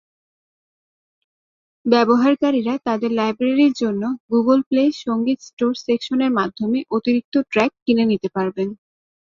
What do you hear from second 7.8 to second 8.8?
কিনে নিতে পারবেন।